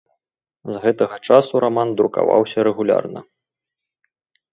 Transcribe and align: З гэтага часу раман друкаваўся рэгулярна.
З 0.71 0.79
гэтага 0.85 1.17
часу 1.27 1.53
раман 1.63 1.89
друкаваўся 1.99 2.59
рэгулярна. 2.69 3.19